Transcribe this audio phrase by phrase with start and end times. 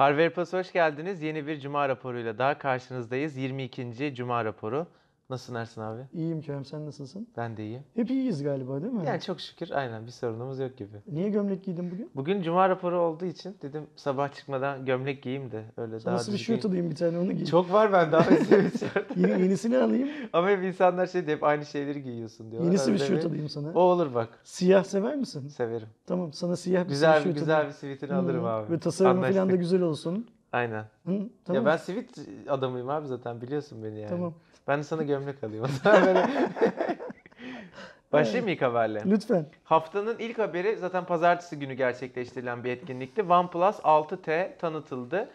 [0.00, 1.22] Harvey Plus hoş geldiniz.
[1.22, 3.36] Yeni bir Cuma raporuyla daha karşınızdayız.
[3.36, 4.14] 22.
[4.14, 4.86] Cuma raporu.
[5.30, 6.00] Nasılsın Ersin abi?
[6.12, 7.28] İyiyim Kerem sen nasılsın?
[7.36, 7.82] Ben de iyiyim.
[7.94, 9.06] Hep iyiyiz galiba değil mi?
[9.06, 10.96] Yani çok şükür aynen bir sorunumuz yok gibi.
[11.06, 12.10] Niye gömlek giydin bugün?
[12.16, 16.32] Bugün Cuma raporu olduğu için dedim sabah çıkmadan gömlek giyeyim de öyle Sana daha nasıl
[16.32, 17.46] bir şort alayım bir tane onu giy.
[17.46, 19.16] Çok var bende abi sweatshirt.
[19.16, 20.08] Yeni, yenisini alayım.
[20.32, 22.70] Ama hep insanlar şey diyor hep aynı şeyleri giyiyorsun diyorlar.
[22.70, 23.72] Yenisi bir şort alayım sana.
[23.74, 24.28] O olur bak.
[24.44, 25.48] Siyah sever misin?
[25.48, 25.88] Severim.
[26.06, 28.72] Tamam sana siyah bir Güzel bir sweatshirt güzel bir sweatini alırım abi.
[28.72, 30.26] Ve tasarımı falan da güzel olsun.
[30.52, 30.84] Aynen.
[31.06, 31.62] Hı, tamam.
[31.62, 32.06] Ya ben sweat
[32.48, 34.08] adamıyım abi zaten biliyorsun beni yani.
[34.08, 34.34] Tamam.
[34.70, 35.66] Ben de sana gömlek alayım.
[35.84, 36.26] böyle.
[38.12, 39.02] Başlayayım mı ilk haberle?
[39.06, 39.46] Lütfen.
[39.64, 43.22] Haftanın ilk haberi zaten pazartesi günü gerçekleştirilen bir etkinlikti.
[43.22, 45.28] OnePlus 6T tanıtıldı.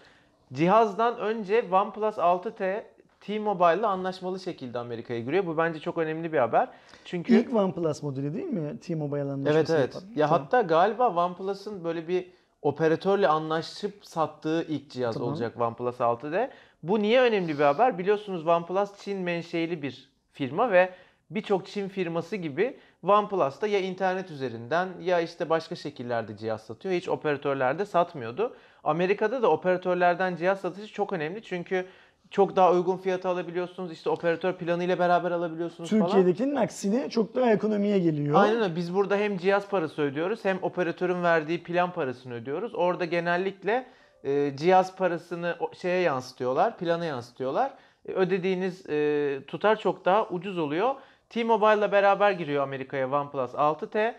[0.53, 2.83] Cihazdan önce OnePlus 6T
[3.21, 5.45] T-Mobile'la anlaşmalı şekilde Amerika'ya giriyor.
[5.45, 6.67] Bu bence çok önemli bir haber.
[7.05, 8.79] Çünkü İlk OnePlus modeli değil mi?
[8.79, 9.93] T-Mobile anlaşması Evet evet.
[9.95, 10.07] yapan.
[10.15, 10.41] Ya Tamam.
[10.41, 12.27] hatta galiba OnePlus'ın böyle bir
[12.65, 15.29] operatörle anlaşıp sattığı ilk cihaz Tamam.
[15.29, 16.49] olacak OnePlus 6'da.
[16.83, 17.97] Bu niye önemli bir haber?
[17.97, 20.93] Biliyorsunuz OnePlus Çin menşeili bir firma ve
[21.29, 26.95] birçok Çin firması gibi OnePlus da ya internet üzerinden ya işte başka şekillerde cihaz satıyor.
[26.95, 28.55] Hiç operatörlerde satmıyordu.
[28.83, 31.85] Amerika'da da operatörlerden cihaz satışı çok önemli çünkü
[32.31, 33.91] çok daha uygun fiyata alabiliyorsunuz.
[33.91, 36.05] İşte operatör planıyla beraber alabiliyorsunuz falan.
[36.05, 38.35] Türkiye'dekinin aksine çok daha ekonomiye geliyor.
[38.41, 38.75] Aynen öyle.
[38.75, 42.75] Biz burada hem cihaz parası ödüyoruz hem operatörün verdiği plan parasını ödüyoruz.
[42.75, 43.85] Orada genellikle
[44.23, 47.73] e, cihaz parasını şeye yansıtıyorlar, plana yansıtıyorlar.
[48.07, 50.95] E, ödediğiniz e, tutar çok daha ucuz oluyor.
[51.29, 54.13] T-Mobile'la beraber giriyor Amerika'ya OnePlus 6T.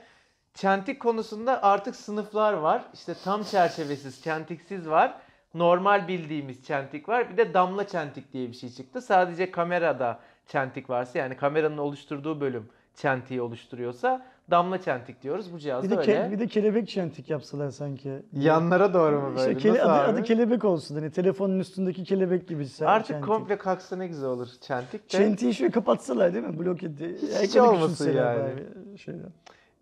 [0.54, 2.82] Çentik konusunda artık sınıflar var.
[2.94, 5.14] İşte tam çerçevesiz, çentiksiz var.
[5.60, 7.30] Normal bildiğimiz çentik var.
[7.30, 9.00] Bir de damla çentik diye bir şey çıktı.
[9.02, 15.52] Sadece kamerada çentik varsa yani kameranın oluşturduğu bölüm çentiği oluşturuyorsa damla çentik diyoruz.
[15.52, 16.12] Bu Bir cihazda de, öyle.
[16.12, 18.12] ke- bir de kelebek çentik yapsalar sanki.
[18.32, 19.58] Yanlara doğru mu İşte böyle?
[19.58, 20.10] kele- Nasıl adı, abi?
[20.12, 20.94] adı kelebek olsun.
[20.94, 22.66] Hani telefonun üstündeki kelebek gibi.
[22.84, 23.26] Artık çentik.
[23.28, 25.08] komple kalksa ne güzel olur çentik de.
[25.08, 26.58] Çentiği şöyle kapatsalar değil mi?
[26.58, 27.16] Blok edi.
[27.42, 28.50] Hiç olmasın yani.
[28.98, 29.30] Şeyden.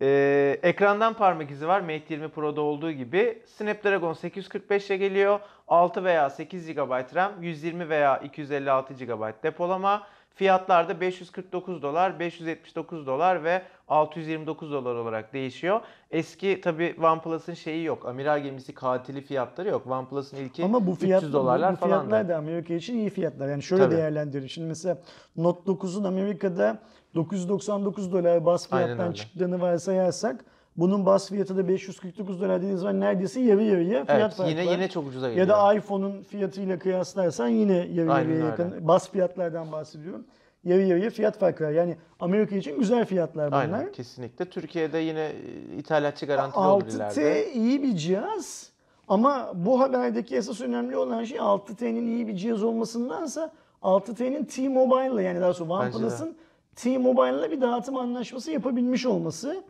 [0.02, 3.42] Ee, ekrandan parmak izi var Mate 20 Pro'da olduğu gibi.
[3.46, 5.40] Snapdragon 845 ile geliyor.
[5.68, 10.02] 6 veya 8 GB RAM, 120 veya 256 GB depolama.
[10.34, 15.80] Fiyatlar da 549 dolar, 579 dolar ve 629 dolar olarak değişiyor.
[16.10, 18.06] Eski tabi OnePlus'ın şeyi yok.
[18.06, 19.86] Amiral gemisi katili fiyatları yok.
[19.86, 21.98] OnePlus'ın ilki Ama bu fiyat, 300 dolarlar bu, bu falan.
[22.00, 23.48] fiyatlar da Amerika için iyi fiyatlar.
[23.48, 23.96] Yani şöyle Tabii.
[23.96, 24.46] değerlendirin.
[24.46, 24.98] Şimdi mesela
[25.36, 26.78] Note 9'un Amerika'da
[27.14, 29.14] 999 dolar bas fiyattan öyle.
[29.14, 30.44] çıktığını varsayarsak
[30.76, 34.66] bunun bas fiyatı da 549 dolar dediğiniz zaman neredeyse yarı yarıya fiyat Evet, farkı yine
[34.66, 34.72] var.
[34.72, 35.46] yine çok ucuza geliyor.
[35.48, 38.46] Ya da iPhone'un fiyatıyla kıyaslarsan yine yarı Aynen yarıya öyle.
[38.46, 38.88] yakın.
[38.88, 40.24] Bas fiyatlardan bahsediyorum.
[40.64, 41.70] Yarı yarıya fiyat farkı var.
[41.70, 43.60] Yani Amerika için güzel fiyatlar bunlar.
[43.60, 44.44] Aynen kesinlikle.
[44.44, 45.32] Türkiye'de yine
[45.78, 47.20] ithalatçı garantili olur ileride.
[47.20, 48.70] 6T iyi bir cihaz
[49.08, 55.40] ama bu haberdeki esas önemli olan şey 6T'nin iyi bir cihaz olmasındansa 6T'nin T-Mobile'la yani
[55.40, 55.72] daha sonra.
[55.72, 56.36] OnePlus'ın
[56.76, 59.64] T-Mobile'la bir dağıtım anlaşması yapabilmiş olması.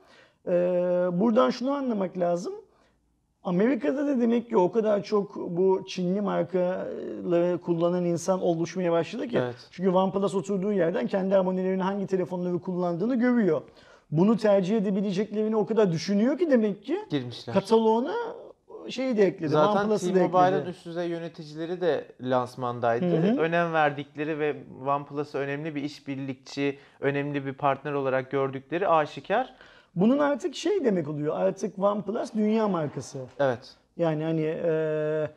[0.47, 0.51] Ee,
[1.13, 2.55] buradan şunu anlamak lazım.
[3.45, 9.39] Amerika'da da demek ki o kadar çok bu Çinli markaları kullanan insan oluşmaya başladı ki.
[9.39, 9.55] Evet.
[9.71, 13.63] Çünkü OnePlus oturduğu yerden kendi abonelerinin hangi telefonları kullandığını görüyor.
[14.11, 17.55] Bunu tercih edebileceklerini o kadar düşünüyor ki demek ki girmişler.
[17.55, 18.15] kataloğuna
[18.89, 19.49] şeyi de ekledi.
[19.49, 23.07] Zaten T-Mobile'ın üst düzey yöneticileri de lansmandaydı.
[23.07, 23.41] Hı hı.
[23.41, 24.57] Önem verdikleri ve
[24.87, 29.55] OnePlus'ı önemli bir işbirlikçi, önemli bir partner olarak gördükleri aşikar.
[29.95, 31.37] Bunun artık şey demek oluyor.
[31.37, 33.19] Artık OnePlus dünya markası.
[33.39, 33.77] Evet.
[33.97, 35.29] Yani hani e,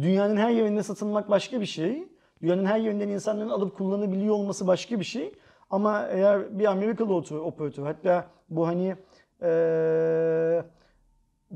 [0.00, 2.08] dünyanın her yerinde satılmak başka bir şey.
[2.42, 5.32] Dünyanın her yerinden insanların alıp kullanabiliyor olması başka bir şey.
[5.70, 8.96] Ama eğer bir Amerikalı operatör hatta bu hani
[9.42, 10.62] e,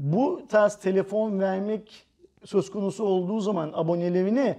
[0.01, 2.07] bu tarz telefon vermek
[2.45, 4.59] söz konusu olduğu zaman abonelerine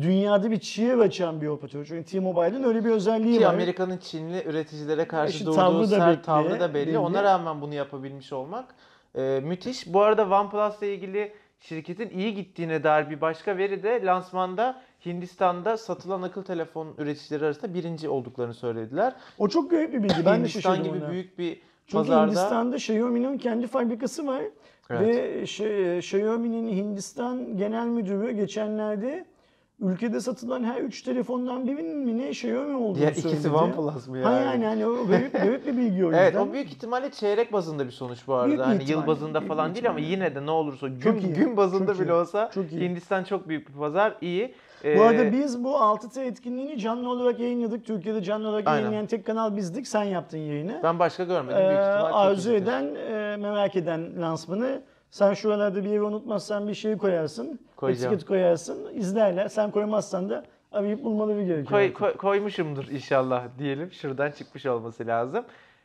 [0.00, 1.84] dünyada bir çığır açan bir operatör.
[1.84, 3.54] Çünkü T-Mobile'ın öyle bir özelliği Ki var.
[3.54, 6.86] Amerika'nın Çinli üreticilere karşı İşte durduğu sert belli, tavrı da belli.
[6.86, 6.98] belli.
[6.98, 8.74] Ona rağmen bunu yapabilmiş olmak
[9.14, 9.92] e, müthiş.
[9.94, 16.22] Bu arada OnePlus'la ilgili şirketin iyi gittiğine dair bir başka veri de lansmanda Hindistan'da satılan
[16.22, 19.14] akıl telefon üreticileri arasında birinci olduklarını söylediler.
[19.38, 20.26] O çok garip bir bilgi.
[20.26, 21.10] Ben de Hindistan gibi ona.
[21.10, 24.42] büyük bir Çünkü pazarda Hindistan'da Xiaomi'nin kendi fabrikası var.
[24.90, 25.16] Evet.
[25.16, 29.24] Ve şey, Xiaomi'nin Hindistan genel müdürü geçenlerde
[29.80, 33.28] ülkede satılan her üç telefondan birinin mi ne Xiaomi olduğunu diğer söyledi.
[33.28, 34.34] ikisi OnePlus mı yani?
[34.34, 36.18] Ha yani hani o garip, garip bir bilgi o yüzden.
[36.22, 38.46] Evet o büyük ihtimalle çeyrek bazında bir sonuç bu arada.
[38.48, 41.32] Büyük hani yıl bazında büyük falan değil ama yine de ne olursa gün, Çok iyi,
[41.32, 42.80] gün bazında çok bile iyi, olsa çok iyi.
[42.80, 44.16] Hindistan çok büyük bir pazar.
[44.20, 44.54] iyi.
[44.84, 47.86] Bu Ee, arada biz bu 6T etkinliğini canlı olarak yayınladık.
[47.86, 48.78] Türkiye'de canlı olarak Aynen.
[48.80, 49.88] yayınlayan tek kanal bizdik.
[49.88, 50.80] Sen yaptın yayını.
[50.82, 51.56] ben başka görmedim.
[51.58, 56.68] Ee, Büyük ihtimal çok arzu eden, e, merak eden lansmanı Sen şuralarda bir yeri unutmazsan
[56.68, 57.60] bir şey koyarsın.
[57.76, 58.14] Koyacağım.
[58.14, 58.94] Etiket koyarsın.
[58.94, 59.48] izlerler.
[59.48, 61.66] Sen koymazsan da arayıp bulmaları gerekiyor.
[61.70, 63.92] Koy- koy- koymuşumdur inşallah diyelim.
[63.92, 65.44] Şuradan çıkmış olması lazım.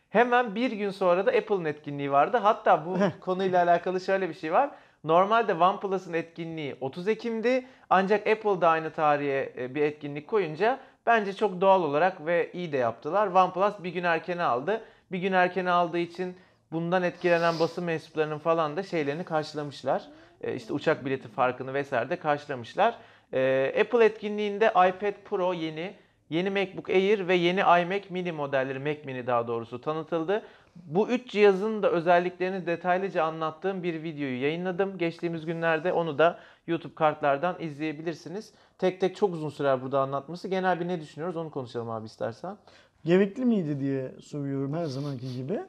[0.10, 2.38] Hemen bir gün sonra da Apple'ın etkinliği vardı.
[2.38, 4.70] Hatta bu konuyla alakalı şöyle bir şey var.
[5.06, 7.66] Normalde OnePlus'ın etkinliği 30 Ekim'di.
[7.90, 12.72] Ancak Apple da aynı tarihe e, bir etkinlik koyunca bence çok doğal olarak ve iyi
[12.72, 13.28] de yaptılar.
[13.28, 14.82] OnePlus bir gün erkene aldı.
[15.12, 16.36] Bir gün erkene aldığı için
[16.72, 20.08] bundan etkilenen basın mensuplarının falan da şeylerini karşılamışlar.
[20.42, 22.96] E, işte uçak bileti farkını vesaire de karşılamışlar.
[23.34, 25.94] E, Apple etkinliğinde iPad Pro yeni,
[26.30, 30.44] yeni MacBook Air ve yeni iMac mini modelleri, Mac mini daha doğrusu tanıtıldı.
[30.76, 34.98] Bu üç cihazın da özelliklerini detaylıca anlattığım bir videoyu yayınladım.
[34.98, 38.54] Geçtiğimiz günlerde onu da YouTube kartlardan izleyebilirsiniz.
[38.78, 40.48] Tek tek çok uzun sürer burada anlatması.
[40.48, 42.58] Genel bir ne düşünüyoruz onu konuşalım abi istersen.
[43.06, 45.60] Gerekli miydi diye soruyorum her zamanki gibi.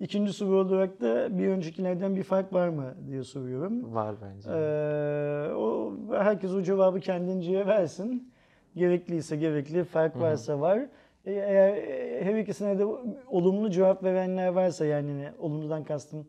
[0.00, 3.94] İkinci soru olarak da bir öncekilerden bir fark var mı diye soruyorum.
[3.94, 4.50] Var bence.
[4.50, 8.32] Ee, o herkes o cevabı kendince versin.
[8.76, 10.80] Gerekliyse gerekli, fark varsa var.
[11.26, 12.84] E, Eğer e, her ikisine de
[13.26, 16.26] olumlu cevap verenler varsa yani olumludan kastım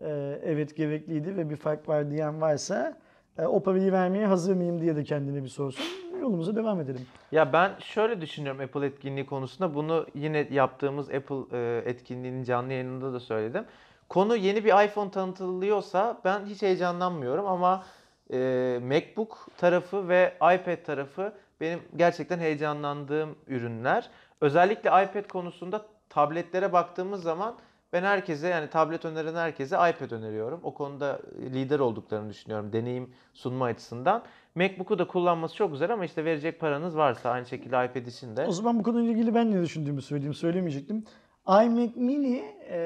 [0.00, 2.98] e, evet gerekliydi ve bir fark var diyen varsa
[3.46, 5.84] o parayı vermeye hazır mıyım diye de kendine bir sorsun.
[6.20, 7.00] Yolumuza devam edelim.
[7.32, 9.74] Ya ben şöyle düşünüyorum Apple etkinliği konusunda.
[9.74, 13.64] Bunu yine yaptığımız Apple etkinliğinin canlı yayınında da söyledim.
[14.08, 17.84] Konu yeni bir iPhone tanıtılıyorsa ben hiç heyecanlanmıyorum ama
[18.32, 24.10] e, MacBook tarafı ve iPad tarafı benim gerçekten heyecanlandığım ürünler.
[24.42, 27.54] Özellikle iPad konusunda tabletlere baktığımız zaman
[27.92, 30.60] ben herkese yani tablet öneren herkese iPad öneriyorum.
[30.62, 34.22] O konuda lider olduklarını düşünüyorum deneyim sunma açısından.
[34.54, 38.46] MacBook'u da kullanması çok güzel ama işte verecek paranız varsa aynı şekilde iPad için de.
[38.46, 40.34] O zaman bu konuyla ilgili ben ne düşündüğümü söyleyeyim.
[40.34, 41.04] Söylemeyecektim.
[41.48, 42.78] iMac Mini e,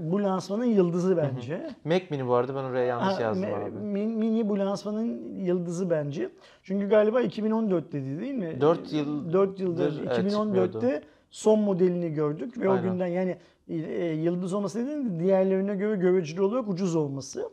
[0.00, 1.70] bu lansmanın yıldızı bence.
[1.84, 3.70] Mac Mini bu arada ben oraya yanlış Ha, yazdım abi.
[3.70, 6.28] mi- Mini bu lansmanın yıldızı bence.
[6.62, 8.60] Çünkü galiba 2014 dedi değil mi?
[8.60, 12.84] Dört yıl- 4 yıldır evet, 2014'te son modelini gördük ve o Aynen.
[12.92, 13.36] günden yani
[13.68, 13.74] e,
[14.06, 17.50] yıldız olması dediğim de diğerlerine göre göreceli olarak ucuz olması.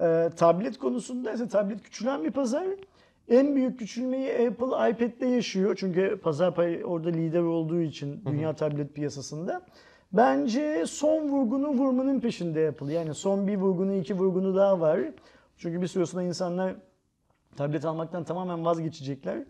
[0.00, 2.66] E, tablet konusunda ise tablet küçülen bir pazar.
[3.28, 5.76] En büyük küçülmeyi Apple iPad'de yaşıyor.
[5.80, 9.62] Çünkü pazar payı orada lider olduğu için dünya tablet piyasasında.
[10.12, 12.92] Bence son vurgunu vurmanın peşinde Apple.
[12.92, 15.00] Yani son bir vurgunu, iki vurgunu daha var.
[15.56, 16.74] Çünkü bir süre sonra insanlar
[17.56, 19.44] tablet almaktan tamamen vazgeçecekler.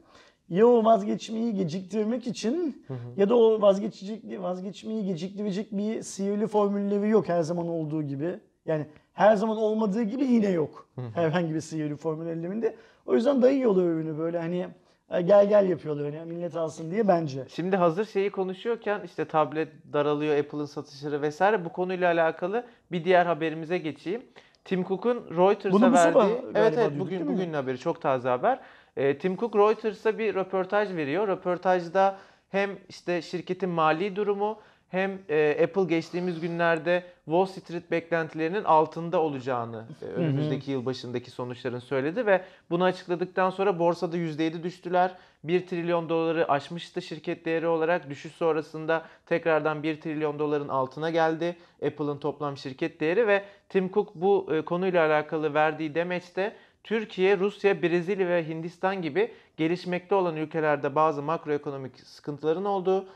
[0.49, 2.85] Ya o vazgeçmeyi geciktirmek için
[3.17, 8.41] ya da o vazgeçecek vazgeçmeyi geciktirecek bir sihirli formülleri yok her zaman olduğu gibi.
[8.69, 10.89] Yani her zaman olmadığı gibi yine yok.
[11.15, 12.77] Herhangi bir sihirli formül ellerinde.
[13.07, 14.67] O yüzden dayıyorlar ürünü böyle hani
[15.11, 17.45] e, gel gel yapıyorlar hani millet alsın diye bence.
[17.49, 23.27] Şimdi hazır şeyi konuşuyorken işte tablet daralıyor, Apple'ın satışları vesaire bu konuyla alakalı bir diğer
[23.27, 24.23] haberimize geçeyim.
[24.65, 28.61] Tim Cook'un Reuters'a verdiği Evet evet bugün bugünün haberi çok taze haber.
[28.97, 31.29] Ee, Tim Cook Reuters'a bir röportaj veriyor.
[31.29, 32.19] Röportajda
[32.49, 39.85] hem işte şirketin mali durumu hem e, Apple geçtiğimiz günlerde Wall Street beklentilerinin altında olacağını
[40.03, 45.17] e, önümüzdeki yıl başındaki sonuçların söyledi ve bunu açıkladıktan sonra borsada %7 düştüler.
[45.45, 48.11] 1 trilyon doları aşmıştı şirket değeri olarak.
[48.11, 54.15] Düşüş sonrasında tekrardan 1 trilyon doların altına geldi Apple'ın toplam şirket değeri ve Tim Cook
[54.15, 60.95] bu e, konuyla alakalı verdiği demeçte Türkiye, Rusya, Brezilya ve Hindistan gibi gelişmekte olan ülkelerde
[60.95, 63.07] bazı makroekonomik sıkıntıların olduğu,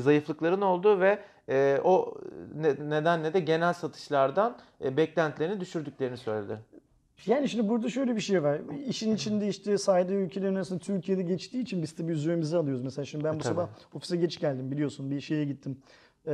[0.00, 1.18] zayıflıkların olduğu ve
[1.48, 2.14] e, o
[2.54, 6.58] ne- nedenle de genel satışlardan e, beklentilerini düşürdüklerini söyledi.
[7.26, 8.60] Yani şimdi burada şöyle bir şey var.
[8.86, 12.82] İşin içinde işte saydığı ülkelerin arasında Türkiye'de geçtiği için biz tabii üzerimize alıyoruz.
[12.84, 15.10] Mesela şimdi ben bu E, sabah ofise geç geldim biliyorsun.
[15.10, 15.78] Bir şeye gittim.
[16.26, 16.32] Ee,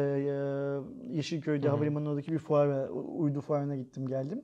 [1.10, 4.42] Yeşilköy'de havalimanının oradaki bir fuara, uydu fuarına gittim geldim.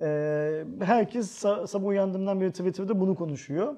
[0.00, 3.74] Ee, herkes sa- sabah uyandığımdan beri Twitter'da bunu konuşuyor.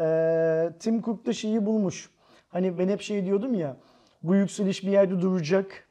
[0.00, 2.10] Ee, Tim Cook da şeyi bulmuş.
[2.48, 3.76] Hani ben hep şey diyordum ya.
[4.22, 5.88] Bu yükseliş bir yerde duracak.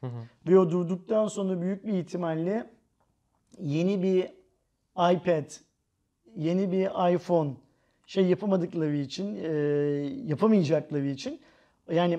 [0.48, 2.70] Ve o durduktan sonra büyük bir ihtimalle
[3.58, 4.24] yeni bir
[5.14, 5.50] iPad,
[6.36, 7.50] yeni bir iPhone
[8.06, 9.48] şey yapamadıkları için, e,
[10.26, 11.40] yapamayacakları için
[11.92, 12.18] yani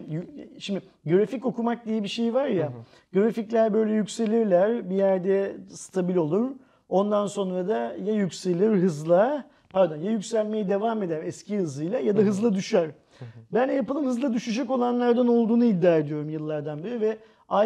[0.59, 2.73] şimdi grafik okumak diye bir şey var ya.
[3.13, 6.51] Grafikler böyle yükselirler, bir yerde stabil olur.
[6.89, 12.21] Ondan sonra da ya yükselir hızla, pardon ya yükselmeye devam eder eski hızıyla ya da
[12.21, 12.91] hızla düşer.
[13.53, 17.17] Ben Apple'ın hızla düşecek olanlardan olduğunu iddia ediyorum yıllardan beri ve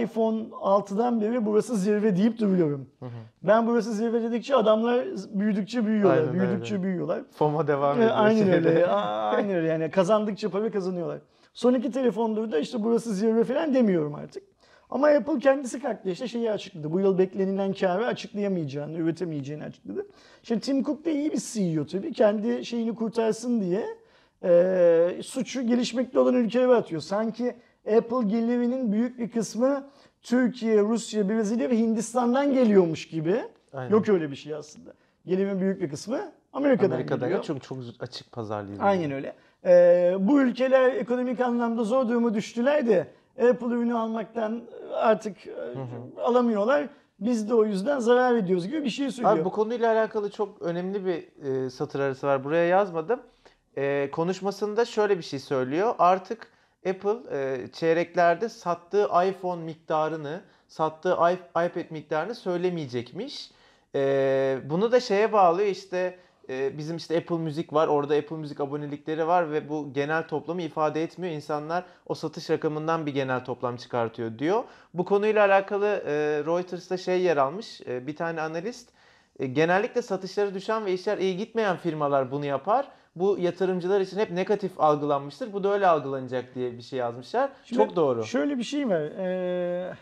[0.01, 2.89] iPhone 6'dan beri burası zirve deyip duruyorum.
[3.43, 6.39] Ben burası zirve dedikçe adamlar büyüdükçe büyüyorlar, Aynen öyle.
[6.39, 7.21] büyüdükçe büyüyorlar.
[7.31, 8.15] FOMO devam E, ediyor.
[8.17, 8.87] Aynen öyle.
[9.35, 11.19] Aynen öyle yani kazandıkça para kazanıyorlar.
[11.53, 14.43] Son iki telefonda da işte burası zirve falan demiyorum artık.
[14.89, 16.91] Ama Apple kendisi kalktı işte şeyi açıkladı.
[16.91, 20.05] Bu yıl beklenilen karı açıklayamayacağını, üretemeyeceğini açıkladı.
[20.43, 22.13] Şimdi Tim Cook da iyi bir CEO tabii.
[22.13, 23.85] Kendi şeyini kurtarsın diye
[24.43, 27.01] e, suçu gelişmekte olan ülkelere atıyor.
[27.01, 27.55] Sanki
[27.97, 29.87] Apple gelirinin büyük bir kısmı
[30.21, 33.41] Türkiye, Rusya, Brezilya ve Hindistan'dan geliyormuş gibi.
[33.73, 33.89] Aynen.
[33.91, 34.93] Yok öyle bir şey aslında.
[35.25, 37.45] Gelirin büyük bir kısmı Amerika'dan, Amerika'da geliyor.
[37.49, 38.81] ya çok açık pazarlıydı.
[38.81, 39.33] Aynen öyle.
[39.65, 43.07] Ee, bu ülkeler ekonomik anlamda zor duruma düştüler de
[43.49, 44.61] Apple ürünü almaktan
[44.93, 46.87] artık e, alamıyorlar.
[47.19, 49.37] Biz de o yüzden zarar ediyoruz gibi bir şey söylüyor.
[49.37, 52.43] Abi bu konuyla alakalı çok önemli bir e, satır arası var.
[52.43, 53.19] Buraya yazmadım.
[53.77, 55.95] E, konuşmasında şöyle bir şey söylüyor.
[55.99, 56.47] Artık
[56.89, 61.13] Apple e, çeyreklerde sattığı iPhone miktarını, sattığı
[61.55, 63.51] iPad miktarını söylemeyecekmiş.
[63.95, 67.87] E, bunu da şeye bağlıyor işte e, bizim işte Apple Müzik var.
[67.87, 71.33] Orada Apple Müzik abonelikleri var ve bu genel toplamı ifade etmiyor.
[71.33, 74.63] İnsanlar o satış rakamından bir genel toplam çıkartıyor diyor.
[74.93, 76.11] Bu konuyla alakalı e,
[76.45, 77.81] Reuters'ta şey yer almış.
[77.81, 78.89] E, bir tane analist
[79.39, 82.87] e, genellikle satışları düşen ve işler iyi gitmeyen firmalar bunu yapar.
[83.15, 85.53] Bu yatırımcılar için hep negatif algılanmıştır.
[85.53, 87.49] Bu da öyle algılanacak diye bir şey yazmışlar.
[87.65, 88.23] Şimdi Çok doğru.
[88.23, 89.01] Şöyle bir şey var.
[89.01, 89.93] Ee,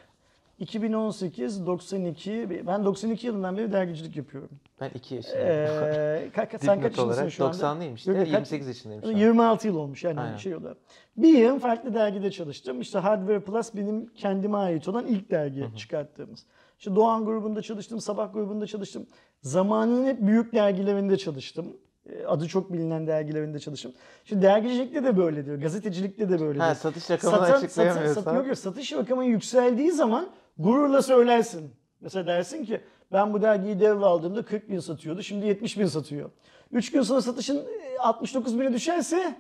[0.60, 4.50] 2018, 92, ben 92 yılından beri dergicilik yapıyorum.
[4.82, 5.48] Ben 2 yaşındayım.
[5.48, 7.58] Ee, ka- ka- sen kaç yaşındasın şu anda?
[7.58, 8.12] 90'lıyım işte.
[8.12, 9.14] Yok, yok, kaç- 28 yaşındayım şu an.
[9.14, 10.38] 26 yıl olmuş yani Aynen.
[10.38, 10.78] şey olarak.
[11.18, 12.82] Bir yıl farklı dergide çalıştım.
[12.82, 16.46] İşte Hardware Plus benim kendime ait olan ilk dergi çıkarttığımız.
[16.80, 19.08] İşte Doğan grubunda çalıştım, Sabah grubunda çalıştım.
[19.42, 21.78] Zamanının hep büyük dergilerinde çalıştım.
[22.10, 23.94] Ee, Adı çok bilinen dergilerinde çalıştım.
[24.26, 26.76] Şimdi dergicilikte de böyle diyor, gazetecilikte de böyle Ha, diyor.
[26.76, 28.22] satış rakamını Satan- açıklayamıyorsan.
[28.22, 31.72] sat- yok satış rakamı yükseldiği zaman gururla söylersin.
[32.02, 32.82] Mesela dersin ki
[33.12, 36.30] ben bu dergiyi devraldığımda 40 bin satıyordu şimdi 70 bin satıyor.
[36.72, 39.36] 3 gün sonra satışın e, 69 bine düşerse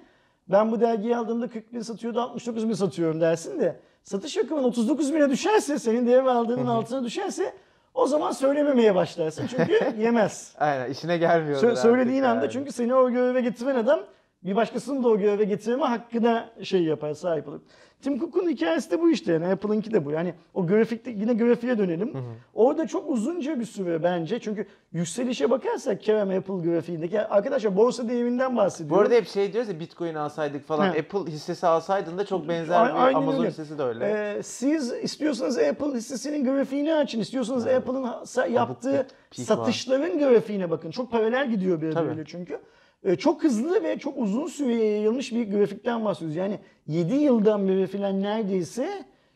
[0.47, 5.13] ben bu dergiyi aldığımda 40 bin satıyordu 69 bin satıyorum dersin de satış rakamın 39
[5.13, 7.53] bine düşerse senin devraldığının altına düşerse
[7.93, 10.55] o zaman söylememeye başlarsın çünkü yemez.
[10.59, 11.61] Aynen işine gelmiyor.
[11.63, 13.99] Sö- söylediğin anda çünkü seni o göreve getiren adam
[14.45, 17.59] bir başkasını da o göreve getirme hakkına şey yapar, sahip olur.
[18.01, 20.11] Tim Cook'un hikayesi de bu işte yani Apple'ınki de bu.
[20.11, 22.13] Yani o grafikte yine grafiğe dönelim.
[22.53, 24.39] Orada çok uzunca bir süre bence.
[24.39, 28.89] Çünkü yükselişe bakarsak Kerem Apple grafiğindeki arkadaşlar borsa değerinden bahsediyor.
[28.97, 30.93] Bu arada hep şey diyoruz ya Bitcoin alsaydık falan.
[30.93, 30.99] He.
[30.99, 33.49] Apple hissesi alsaydın da çok benzer A- bir aynen Amazon öyle.
[33.49, 34.05] hissesi de öyle.
[34.37, 37.19] Ee, siz istiyorsanız Apple hissesinin grafiğini açın.
[37.19, 38.97] istiyorsanız Apple'ın ha- sa- yaptığı bir
[39.45, 39.65] peak var.
[39.65, 40.91] satışların grafiğine bakın.
[40.91, 42.59] Çok paralel gidiyor birbiriyle çünkü.
[43.03, 46.35] Ee, çok hızlı ve çok uzun süreye yayılmış bir grafikten bahsediyoruz.
[46.35, 48.89] Yani 7 yıldan beri falan neredeyse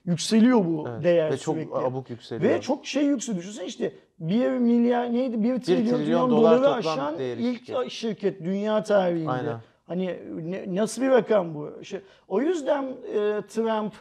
[0.06, 1.04] yükseliyor bu Evet.
[1.04, 1.76] değer Ve çok sürekli.
[1.76, 2.52] abuk yükseliyor.
[2.54, 3.44] Ve çok şey yükseliyor.
[3.44, 5.44] Düşünsene işte 1 milyar neydi?
[5.44, 7.92] 1 trilyon, trilyon trilyon dolar doları toplam aşan ilk şirket.
[7.92, 9.32] şirket dünya tarihinde.
[9.32, 9.58] Aynen.
[9.88, 11.84] Hani ne- nasıl bir rakam bu?
[11.84, 13.94] Şey, o yüzden e, Trump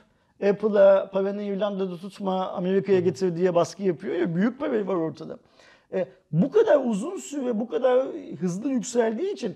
[0.50, 5.36] Apple'a paranı İrlanda'da tutma Amerika'ya getir diye baskı yapıyor ya büyük para var ortada.
[5.96, 8.06] E, bu kadar uzun süre bu kadar
[8.40, 9.54] hızlı yükseldiği için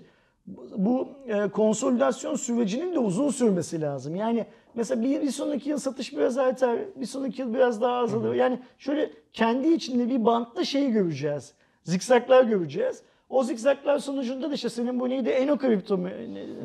[0.77, 4.15] bu- e, konsolidasyon sürecinin de uzun sürmesi lazım.
[4.15, 4.45] Yani
[4.75, 8.33] mesela bir, bir sonraki yıl satış biraz artar, bir sonraki yıl biraz daha azalır.
[8.35, 11.53] Yani şöyle kendi içinde bir bantta şey göreceğiz.
[11.83, 13.01] Zikzaklar göreceğiz.
[13.29, 15.29] O zikzaklar sonucunda da işte senin bu neydi?
[15.29, 16.07] Enokripto mu?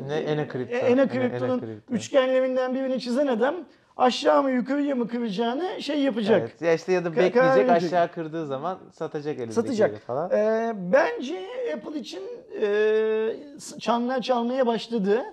[0.07, 0.75] Ne Enokripto?
[0.75, 1.93] Enokripto'nun Enokripto.
[1.93, 3.55] üçgenlerinden birini çizen adam
[3.97, 6.41] aşağı mı yukarıya mı kıracağını şey yapacak.
[6.41, 6.61] Evet.
[6.61, 9.99] Ya işte ya da bekleyecek aşağı kırdığı zaman satacak elindekileri satacak.
[10.01, 10.31] falan.
[10.31, 12.21] Ee, bence Apple için
[12.61, 15.23] e, çanlar çalmaya başladı.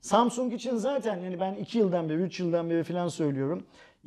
[0.00, 3.62] Samsung için zaten yani ben 2 yıldan beri, 3 yıldan beri falan söylüyorum.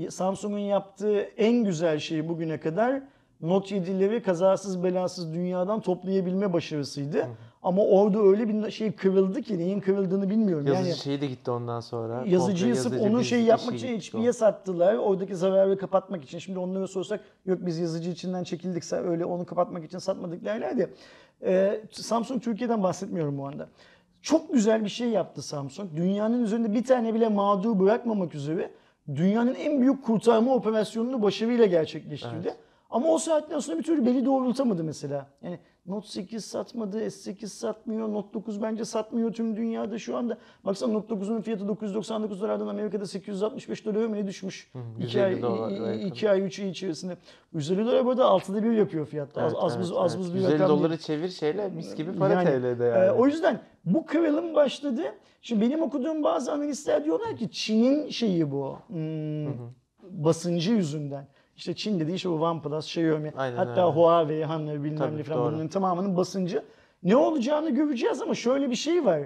[0.09, 3.01] Samsung'un yaptığı en güzel şey bugüne kadar
[3.41, 7.27] Note 7'leri kazasız belasız dünyadan toplayabilme başarısıydı.
[7.67, 10.67] Ama orada öyle bir şey kırıldı ki neyin kırıldığını bilmiyorum.
[10.67, 12.23] Yazıcı yani şeyi de gitti ondan sonra.
[12.25, 14.95] Yazıcıyı sırf onun şey işi yapmak için HP'ye sattılar.
[14.95, 16.39] Oradaki zararı kapatmak için.
[16.39, 20.89] Şimdi onlara sorsak yok biz yazıcı içinden çekildik öyle onu kapatmak için satmadık derler de.
[21.43, 23.67] Ee, Samsung Türkiye'den bahsetmiyorum bu anda.
[24.21, 25.89] Çok güzel bir şey yaptı Samsung.
[25.95, 28.71] Dünyanın üzerinde bir tane bile mağdur bırakmamak üzere
[29.15, 32.35] dünyanın en büyük kurtarma operasyonunu başarıyla gerçekleştirdi.
[32.43, 32.57] Evet.
[32.89, 35.27] Ama o saatten sonra bir türlü beli doğrultamadı mesela.
[35.41, 40.37] Yani Note 8 satmadı, S8 satmıyor, Note 9 bence satmıyor tüm dünyada şu anda.
[40.65, 44.71] Baksana Note 9'un fiyatı 999 dolardan Amerika'da 865 dolara mı ne düşmüş?
[44.99, 47.17] 2 150 ay, iki ay, 3 ay içerisinde.
[47.53, 49.41] 150 dolar burada 6'da bir yapıyor fiyatta.
[49.41, 50.25] Az, Evet, az, buz, evet, az evet.
[50.25, 51.01] buz bir 150 rakam doları değil.
[51.01, 53.05] çevir şeyle mis gibi para Yani, TL'de yani.
[53.05, 55.01] e, o yüzden bu kırılım başladı.
[55.41, 58.77] Şimdi benim okuduğum bazı analistler diyorlar ki Çin'in şeyi bu.
[58.87, 59.47] hmm,
[60.03, 61.27] basıncı yüzünden.
[61.57, 63.81] İşte Çin dediği işte bu OnePlus, Xiaomi, Aynen hatta öyle.
[63.95, 65.51] Huawei, Honor bilmem ne falan doğru.
[65.51, 66.63] bunların tamamının basıncı.
[67.03, 69.21] Ne olacağını göreceğiz ama şöyle bir şey var.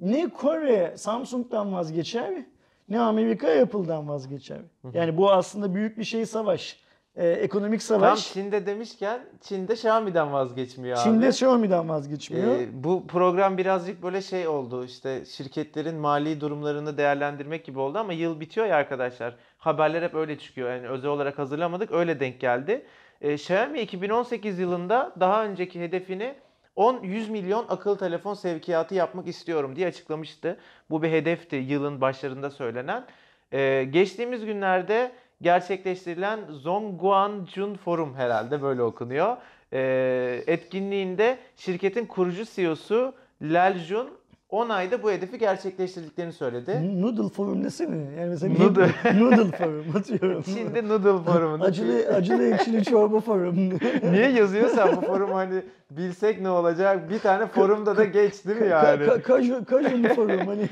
[0.00, 2.44] Ne Kore Samsung'dan vazgeçer
[2.88, 4.58] ne Amerika Apple'dan vazgeçer.
[4.92, 6.83] Yani bu aslında büyük bir şey savaş.
[7.16, 8.32] Ee, ekonomik Tam savaş.
[8.32, 11.04] Çin'de demişken Çin'de Xiaomi'den vazgeçmiyor abi.
[11.04, 12.60] Çin'de Xiaomi'den vazgeçmiyor.
[12.60, 18.12] Ee, bu program birazcık böyle şey oldu işte şirketlerin mali durumlarını değerlendirmek gibi oldu ama
[18.12, 19.36] yıl bitiyor ya arkadaşlar.
[19.58, 20.70] Haberler hep öyle çıkıyor.
[20.70, 22.86] Yani özel olarak hazırlamadık öyle denk geldi.
[23.20, 26.34] Ee, Xiaomi 2018 yılında daha önceki hedefini
[26.76, 30.58] 10-100 milyon akıllı telefon sevkiyatı yapmak istiyorum diye açıklamıştı.
[30.90, 33.04] Bu bir hedefti yılın başlarında söylenen.
[33.52, 35.12] Ee, geçtiğimiz günlerde
[35.44, 39.36] gerçekleştirilen Zhongguancun Forum herhalde böyle okunuyor.
[39.72, 44.08] Ee, etkinliğinde şirketin kurucu CEO'su Lal Jun
[44.48, 47.02] 10 ayda bu hedefi gerçekleştirdiklerini söyledi.
[47.02, 47.96] Noodle forum desene.
[48.20, 48.88] Yani mesela Noodle.
[49.20, 50.42] noodle forum atıyorum.
[50.42, 51.64] Çin'de Noodle Forumu'nda.
[51.64, 53.70] acılı acılı ekşili çorba forum.
[54.10, 57.10] Niye yazıyorsan bu forum hani bilsek ne olacak?
[57.10, 59.02] Bir tane forumda da geç değil mi yani?
[59.04, 60.68] Ka- ka- kaju forum hani.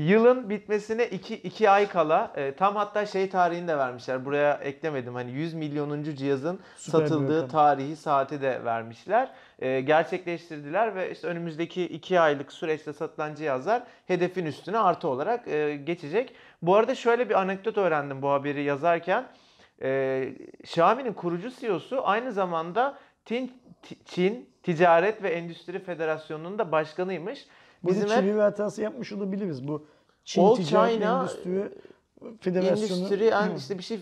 [0.00, 4.24] Yılın bitmesine 2 2 ay kala e, tam hatta şey tarihini de vermişler.
[4.24, 5.14] Buraya eklemedim.
[5.14, 9.30] Hani 100 milyonuncu cihazın Süper satıldığı tarihi saati de vermişler.
[9.58, 15.76] E, gerçekleştirdiler ve işte önümüzdeki 2 aylık süreçte satılan cihazlar hedefin üstüne artı olarak e,
[15.76, 16.34] geçecek.
[16.62, 19.26] Bu arada şöyle bir anekdot öğrendim bu haberi yazarken.
[19.82, 20.28] E,
[20.62, 23.50] Xiaomi'nin kurucu CEO'su aynı zamanda Tin-
[23.82, 27.46] Ti- Çin Ticaret ve Endüstri Federasyonu'nun da başkanıymış.
[27.84, 29.68] Bizim hep çeviri hatası yapmış olabiliriz.
[29.68, 29.86] Bu
[30.24, 31.68] Çin All Ticaret China, Endüstri
[32.40, 32.98] Federasyonu.
[33.00, 33.56] Endüstri en Hı.
[33.56, 33.98] işte bir şey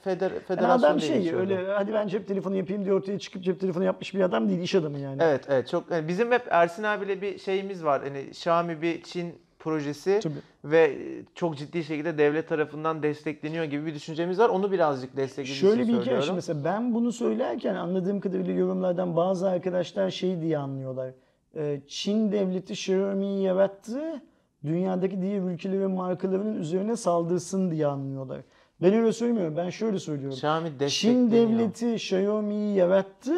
[0.00, 1.52] feder, Yani federasyon adam diye şey geçiyordu.
[1.52, 4.60] öyle hadi ben cep telefonu yapayım diye ortaya çıkıp cep telefonu yapmış bir adam değil
[4.60, 5.22] iş adamı yani.
[5.22, 8.02] Evet evet çok yani bizim hep Ersin abiyle bir şeyimiz var.
[8.02, 10.34] Hani Xiaomi bir Çin projesi Tabii.
[10.64, 10.98] ve
[11.34, 14.48] çok ciddi şekilde devlet tarafından destekleniyor gibi bir düşüncemiz var.
[14.48, 19.48] Onu birazcık destekleyici Şöyle bir hikaye şimdi mesela ben bunu söylerken anladığım kadarıyla yorumlardan bazı
[19.48, 21.10] arkadaşlar şey diye anlıyorlar.
[21.56, 24.22] Ee, Çin devleti Xiaomi'yi yarattı,
[24.64, 28.40] dünyadaki diğer ülkelerin markalarının üzerine saldırsın diye anlıyorlar.
[28.82, 29.56] Ben öyle söylemiyorum.
[29.56, 30.34] Ben şöyle söylüyorum.
[30.34, 33.34] Xiaomi Çin devleti Xiaomi'yi yarattı,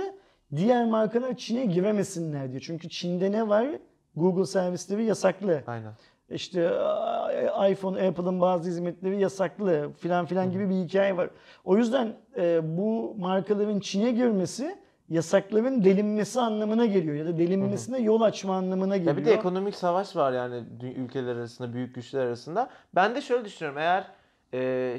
[0.57, 2.61] diğer markalar Çin'e giremesinler diye.
[2.61, 3.67] Çünkü Çin'de ne var?
[4.17, 5.63] Google servisleri yasaklı.
[5.67, 5.93] Aynen.
[6.31, 6.61] İşte
[7.71, 11.31] iPhone, Apple'ın bazı hizmetleri yasaklı filan filan gibi bir hikaye var.
[11.65, 14.77] O yüzden e, bu markaların Çin'e girmesi
[15.11, 19.17] yasakların delinmesi anlamına geliyor ya da delinmesine yol açma anlamına geliyor.
[19.17, 20.63] Ya bir de ekonomik savaş var yani
[20.97, 22.71] ülkeler arasında, büyük güçler arasında.
[22.95, 23.79] Ben de şöyle düşünüyorum.
[23.79, 24.05] Eğer
[24.55, 24.99] e,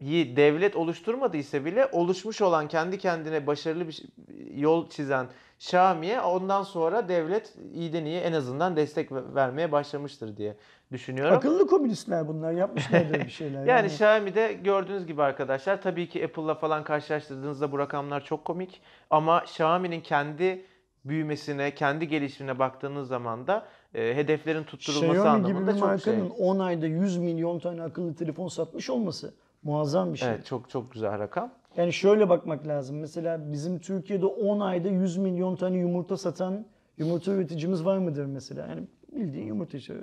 [0.00, 4.02] Xiaomi'yi devlet oluşturmadıysa bile oluşmuş olan kendi kendine başarılı bir
[4.54, 5.26] yol çizen
[5.58, 10.56] Xiaomi'ye ondan sonra devlet iyiden iyiye en azından destek ve- vermeye başlamıştır diye
[10.92, 11.36] düşünüyorum.
[11.36, 13.64] Akıllı komünistler bunlar yapmışlardır bir şeyler.
[13.66, 19.40] Yani Xiaomi'de gördüğünüz gibi arkadaşlar tabii ki Apple'la falan karşılaştırdığınızda bu rakamlar çok komik ama
[19.40, 20.64] Xiaomi'nin kendi
[21.04, 26.12] büyümesine, kendi gelişimine baktığınız zaman da e, hedeflerin tutturulması Xiaomi gibi anlamında bir çok şey.
[26.14, 30.28] markanın 10 ayda 100 milyon tane akıllı telefon satmış olması muazzam bir şey.
[30.28, 31.52] Evet çok çok güzel rakam.
[31.76, 32.98] Yani şöyle bakmak lazım.
[32.98, 36.66] Mesela bizim Türkiye'de 10 ayda 100 milyon tane yumurta satan
[36.98, 38.66] yumurta üreticimiz var mıdır mesela?
[38.66, 39.94] Yani bildiğin yumurta işte.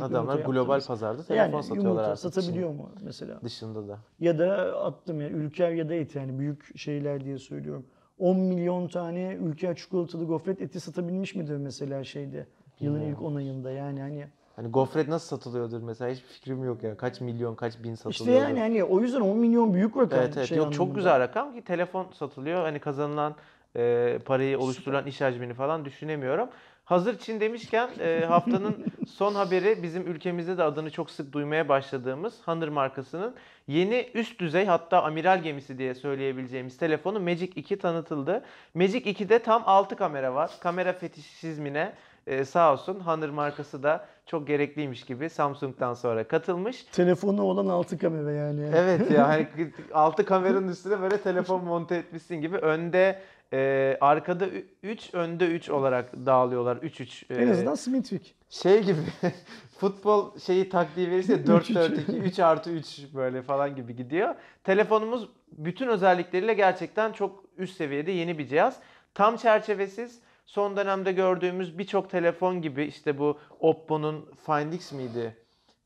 [0.00, 0.86] Adamlar global yaptığımız.
[0.86, 2.34] pazarda telefon yani satıyorlar yumurta artık.
[2.34, 3.40] satabiliyor mu mesela?
[3.42, 3.98] Dışında da.
[4.20, 7.86] Ya da attım yani Ülker ya da et yani büyük şeyler diye söylüyorum.
[8.18, 12.46] 10 milyon tane Ülker çikolatalı gofret eti satabilmiş midir mesela şeyde?
[12.80, 14.26] Yılın ilk 10 ayında yani hani
[14.56, 16.96] Hani gofret nasıl satılıyordur mesela hiçbir fikrim yok ya.
[16.96, 18.48] Kaç milyon, kaç bin işte satılıyordur.
[18.48, 21.54] yani hani o yüzden 10 milyon büyük rakam Evet evet şey yok çok güzel rakam
[21.54, 22.62] ki telefon satılıyor.
[22.62, 23.34] Hani kazanılan
[23.76, 26.48] e, parayı oluşturulan iş hacmini falan düşünemiyorum.
[26.84, 32.34] Hazır Çin demişken e, haftanın son haberi bizim ülkemizde de adını çok sık duymaya başladığımız
[32.44, 33.34] Honor markasının
[33.68, 38.44] yeni üst düzey hatta amiral gemisi diye söyleyebileceğimiz telefonu Magic 2 tanıtıldı.
[38.74, 40.50] Magic 2'de tam 6 kamera var.
[40.60, 41.92] Kamera fetişizmine
[42.26, 46.84] e, sağ olsun Honor markası da çok gerekliymiş gibi Samsung'dan sonra katılmış.
[46.92, 48.70] Telefonu olan altı kamera yani.
[48.74, 49.46] Evet ya hani
[49.92, 54.46] altı kameranın üstüne böyle telefon monte etmişsin gibi önde e, arkada
[54.82, 57.24] 3 önde 3 olarak dağılıyorlar 3 3.
[57.30, 58.34] En azından simetrik.
[58.50, 58.98] şey gibi
[59.78, 61.76] futbol şeyi taktiği verirse 4 Üç, üç.
[61.76, 64.34] 4 2 3 artı 3 böyle falan gibi gidiyor.
[64.64, 68.76] Telefonumuz bütün özellikleriyle gerçekten çok üst seviyede yeni bir cihaz.
[69.14, 75.36] Tam çerçevesiz son dönemde gördüğümüz birçok telefon gibi işte bu Oppo'nun Find X miydi?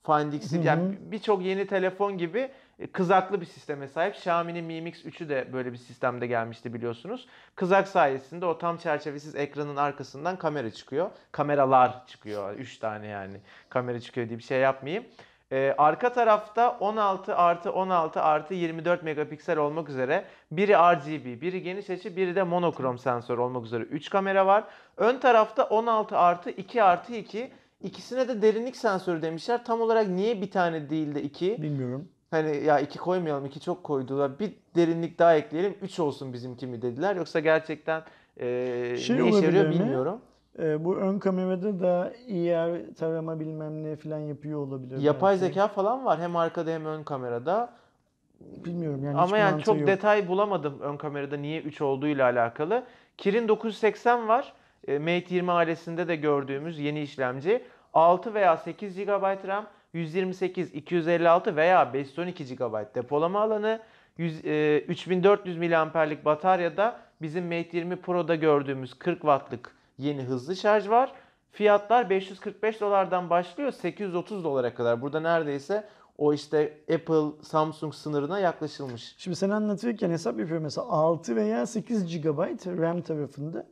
[0.07, 4.15] Find X'i yani birçok yeni telefon gibi e, kızaklı bir sisteme sahip.
[4.15, 7.27] Xiaomi'nin Mi Mix 3'ü de böyle bir sistemde gelmişti biliyorsunuz.
[7.55, 11.11] Kızak sayesinde o tam çerçevesiz ekranın arkasından kamera çıkıyor.
[11.33, 12.55] Kameralar çıkıyor.
[12.55, 13.37] 3 tane yani.
[13.69, 15.05] Kamera çıkıyor diye bir şey yapmayayım.
[15.53, 21.91] Ee, arka tarafta 16 artı 16 artı 24 megapiksel olmak üzere biri RGB, biri geniş
[21.91, 24.65] açı, biri de monokrom sensör olmak üzere 3 kamera var.
[24.97, 27.51] Ön tarafta 16 artı 2 artı 2
[27.83, 29.65] İkisine de derinlik sensörü demişler.
[29.65, 31.63] Tam olarak niye bir tane değil de iki?
[31.63, 32.09] Bilmiyorum.
[32.31, 34.39] Hani ya iki koymayalım, iki çok koydular.
[34.39, 37.17] Bir derinlik daha ekleyelim, üç olsun bizimki mi dediler.
[37.17, 38.03] Yoksa gerçekten
[38.37, 39.71] e, Şey ne işe yarıyor mi?
[39.71, 40.21] bilmiyorum.
[40.59, 44.99] Ee, bu ön kamerada da IR tarama bilmem ne falan yapıyor olabilir.
[44.99, 45.45] Yapay belki.
[45.45, 47.73] zeka falan var hem arkada hem ön kamerada.
[48.41, 49.89] Bilmiyorum yani Ama yani çok yok.
[49.89, 52.85] detay bulamadım ön kamerada niye 3 olduğuyla alakalı.
[53.19, 54.53] Kirin 980 var.
[54.89, 57.63] E, Mate 20 ailesinde de gördüğümüz yeni işlemci.
[57.95, 63.81] 6 veya 8 GB RAM, 128, 256 veya 512 GB depolama alanı,
[64.19, 70.89] 100, e, 3400 mAh'lik bataryada bizim Mate 20 Pro'da gördüğümüz 40 Watt'lık yeni hızlı şarj
[70.89, 71.13] var.
[71.53, 75.03] Fiyatlar 545 dolardan başlıyor 830 dolara kadar.
[75.03, 79.15] Burada neredeyse o işte Apple, Samsung sınırına yaklaşılmış.
[79.19, 83.67] Şimdi sen anlatırken hesap yapıyorum mesela 6 veya 8 GB RAM tarafında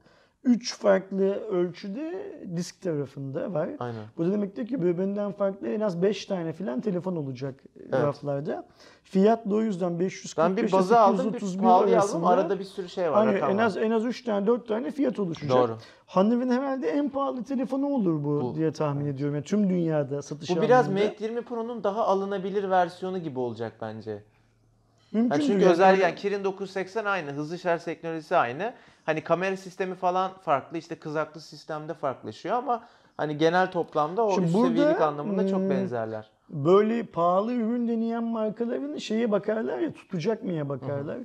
[0.49, 3.69] 3 farklı ölçüde disk tarafında var.
[3.79, 4.03] Aynen.
[4.17, 7.93] Bu da demektir ki birbirinden farklı en az 5 tane falan telefon olacak Evet.
[7.93, 8.67] raflarda.
[9.03, 12.25] Fiyat da o yüzden 545 Ben bir bazı aldım, bir 831 pahalı aldım.
[12.25, 13.27] Arada bir sürü şey var.
[13.27, 15.59] Hani en az en az 3 tane 4 tane fiyat oluşacak.
[15.59, 15.77] Doğru.
[16.07, 18.55] Honor'ın herhalde en pahalı telefonu olur bu, Bu.
[18.55, 19.35] diye tahmin ediyorum.
[19.35, 21.09] Yani tüm dünyada satış Bu biraz anlamında.
[21.09, 24.23] Mate 20 Pro'nun daha alınabilir versiyonu gibi olacak bence.
[25.13, 28.75] Mümkün Yani çünkü özellikle yani Kirin 980 aynı, hızlı şarj teknolojisi aynı.
[29.05, 32.85] Hani kamera sistemi falan farklı, işte kızaklı sistemde farklılaşıyor ama
[33.17, 36.31] hani genel toplamda o Şimdi üst burada, seviyelik anlamında çok hmm, benzerler.
[36.49, 41.19] böyle pahalı ürün deneyen markaların şeye bakarlar ya tutacak mıya bakarlar.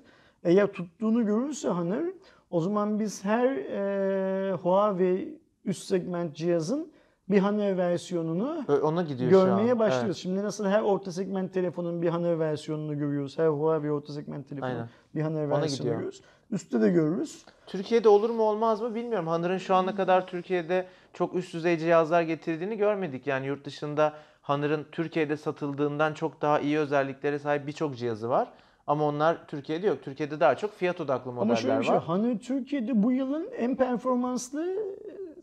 [0.43, 2.03] Eğer tuttuğunu görürse Honor
[2.51, 6.91] o zaman biz her e, Huawei üst segment cihazın
[7.33, 10.05] bir Honor versiyonunu Ona gidiyor görmeye başlıyoruz.
[10.05, 10.15] Evet.
[10.15, 13.37] Şimdi nasıl her orta segment telefonun bir Honor versiyonunu görüyoruz.
[13.37, 14.89] Her Huawei orta segment telefonun Aynen.
[15.15, 16.21] bir Ona versiyonunu görüyoruz.
[16.51, 17.45] Üstte de görürüz.
[17.67, 19.27] Türkiye'de olur mu olmaz mı bilmiyorum.
[19.27, 23.27] Honor'ın şu ana kadar Türkiye'de çok üst düzey cihazlar getirdiğini görmedik.
[23.27, 28.47] Yani yurt dışında Honor'ın Türkiye'de satıldığından çok daha iyi özelliklere sahip birçok cihazı var.
[28.87, 29.97] Ama onlar Türkiye'de yok.
[30.03, 32.07] Türkiye'de daha çok fiyat odaklı Ama modeller şöyle bir şey, var.
[32.07, 34.75] Honor Türkiye'de bu yılın en performanslı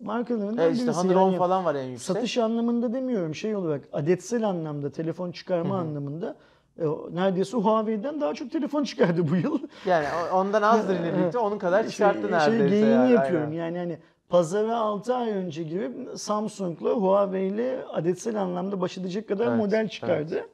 [0.00, 1.00] markalarından Evet işte birisi.
[1.00, 2.16] Honor 10 Yani falan var en yüksek.
[2.16, 6.36] Satış anlamında demiyorum şey olarak adetsel anlamda telefon çıkarma anlamında
[6.78, 9.58] e, neredeyse Huawei'den daha çok telefon çıkardı bu yıl.
[9.86, 12.68] Yani ondan azdır yine birlikte onun kadar çıkarttı şey, neredeyse.
[12.68, 13.64] Şey, geyini yani, yapıyorum aynen.
[13.64, 19.56] yani hani pazara 6 ay önce girip Samsung'la Huawei'yle adetsel anlamda baş edecek kadar Evet,
[19.56, 20.46] model çıkardı.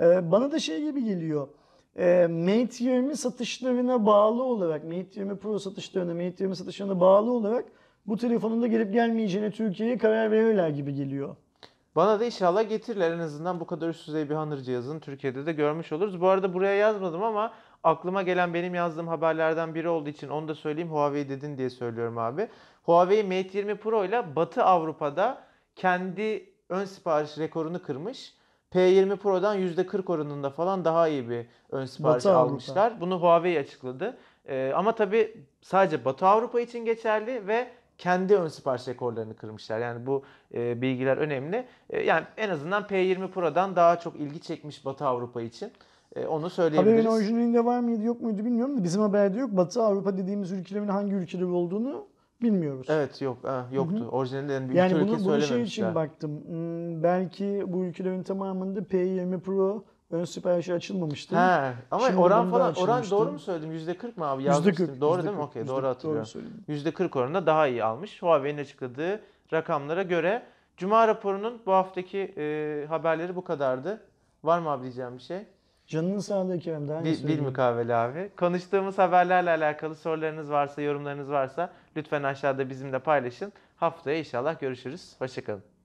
[0.00, 1.48] E, bana da şey gibi geliyor.
[1.98, 7.64] E, Mate 20 satışlarına bağlı olarak, Mate 20 Pro satışlarına, Mate 20 satışlarına bağlı olarak
[8.06, 11.36] bu telefonun da gelip gelmeyeceğine Türkiye'ye karar verirler gibi geliyor.
[11.96, 15.52] Bana da inşallah getirirler en azından bu kadar üst düzey bir Honor cihazını Türkiye'de de
[15.52, 16.20] görmüş oluruz.
[16.20, 17.52] Bu arada buraya yazmadım ama
[17.84, 20.90] aklıma gelen benim yazdığım haberlerden biri olduğu için onu da söyleyeyim.
[20.90, 22.48] Huawei dedin diye söylüyorum abi.
[22.82, 25.42] Huawei Mate 20 Pro ile Batı Avrupa'da
[25.76, 28.34] kendi ön sipariş rekorunu kırmış.
[28.72, 32.50] P20 Pro'dan %40 oranında falan daha iyi bir ön sipariş Batı Avrupa.
[32.50, 33.00] almışlar.
[33.00, 34.16] Bunu Huawei açıkladı.
[34.48, 39.78] Ee, ama tabii sadece Batı Avrupa için geçerli ve kendi ön sipariş rekorlarını kırmışlar.
[39.78, 40.22] Yani bu
[40.54, 41.66] e, bilgiler önemli.
[41.90, 45.72] E, yani en azından P20 Pro'dan daha çok ilgi çekmiş Batı Avrupa için.
[46.16, 47.04] E, onu söyleyebiliriz.
[47.04, 49.50] Haberin orijinalinde var mıydı yok muydu bilmiyorum da bizim haberde yok.
[49.50, 52.06] Batı Avrupa dediğimiz ülkelerin hangi ülkeler olduğunu
[52.42, 52.86] bilmiyoruz.
[52.90, 54.08] Evet yok ha, yoktu.
[54.10, 56.44] Orijinalinde yani bir Yani ülke bunu, bunu şey için baktım.
[56.46, 61.36] Hmm, belki bu ülkelerin tamamında P20 Pro ön siparişi açılmamıştı.
[61.36, 63.72] He, ama Şimdi oran falan oran doğru mu söyledim?
[63.72, 64.42] %40 mı abi?
[64.42, 65.00] %40, Yazmıştım.
[65.00, 65.40] Doğru değil mi?
[65.40, 66.26] %40, Okey doğru %40, hatırlıyorum.
[66.26, 66.64] söyledim.
[66.68, 68.22] %40 oranında daha iyi almış.
[68.22, 69.20] Huawei'nin açıkladığı
[69.52, 70.42] rakamlara göre.
[70.76, 74.02] Cuma raporunun bu haftaki e, haberleri bu kadardı.
[74.44, 75.44] Var mı abi diyeceğim bir şey?
[75.86, 78.30] Canının sağlığı Kerem daha Bil, bil mukavele abi.
[78.36, 83.52] Konuştuğumuz haberlerle alakalı sorularınız varsa, yorumlarınız varsa lütfen aşağıda bizimle paylaşın.
[83.76, 85.14] Haftaya inşallah görüşürüz.
[85.18, 85.75] Hoşçakalın.